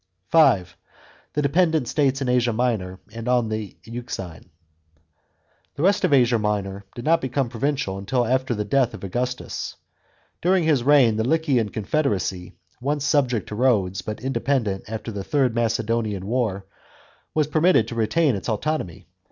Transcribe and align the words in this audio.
§5. 0.31 0.75
THE 1.33 1.43
DEPENDENT 1.43 1.87
STATES 1.87 2.21
IN 2.23 2.29
ASIA 2.29 2.53
MINOR 2.53 2.99
AND 3.13 3.27
ON 3.27 3.49
THB 3.49 3.75
EUXINE.— 3.85 4.49
The 5.75 5.83
rest 5.83 6.03
of 6.03 6.11
Asia 6.11 6.39
Minor 6.39 6.83
did 6.95 7.05
not 7.05 7.21
become 7.21 7.49
provincial 7.49 7.99
until 7.99 8.25
after 8.25 8.55
the 8.55 8.65
death 8.65 8.95
of 8.95 9.03
Augustus. 9.03 9.75
During 10.41 10.63
his 10.63 10.81
reign 10.83 11.17
the 11.17 11.23
Lycian 11.23 11.69
con 11.69 11.85
federacy, 11.85 12.53
once 12.81 13.05
subject 13.05 13.47
to 13.49 13.55
Rhodes 13.55 14.01
but 14.01 14.21
independent 14.21 14.85
after 14.87 15.11
the 15.11 15.23
Third 15.23 15.53
Macedonian 15.53 16.25
War, 16.25 16.65
was 17.35 17.45
permitted 17.45 17.87
to 17.89 17.93
retain 17.93 18.35
its 18.35 18.49
autonomy. 18.49 19.05